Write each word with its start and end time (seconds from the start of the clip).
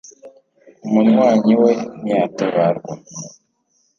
umunywanyi 0.85 1.53
we 1.61 1.71
ntiyatabarwa 2.01 2.93